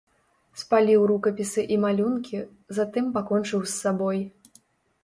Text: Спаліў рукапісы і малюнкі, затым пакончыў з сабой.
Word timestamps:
Спаліў 0.61 1.01
рукапісы 1.11 1.61
і 1.75 1.77
малюнкі, 1.83 2.39
затым 2.79 3.05
пакончыў 3.21 3.59
з 3.71 3.77
сабой. 3.81 4.19